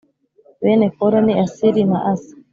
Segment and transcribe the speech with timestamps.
[0.63, 2.33] Bene Kora ni Asiri na asa